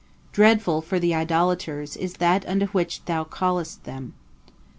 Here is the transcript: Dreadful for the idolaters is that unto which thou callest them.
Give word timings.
Dreadful 0.31 0.81
for 0.81 0.97
the 0.97 1.13
idolaters 1.13 1.95
is 1.95 2.13
that 2.15 2.43
unto 2.47 2.65
which 2.65 3.05
thou 3.05 3.23
callest 3.23 3.83
them. 3.83 4.15